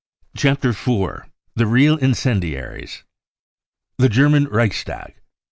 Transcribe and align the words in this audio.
^ 0.25 0.27
1 0.31 0.31
Chapter 0.55 0.69
IV: 0.69 1.29
THE 1.55 1.67
REAL 1.67 1.97
INCEN 1.99 2.39
DIARIES 2.39 3.03
The 3.99 4.09
German 4.09 4.45
Reichstag. 4.45 5.13